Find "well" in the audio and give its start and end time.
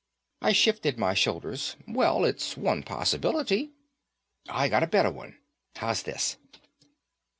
1.87-2.25